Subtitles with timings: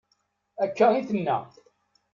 [0.63, 1.37] Akka i d-tenna.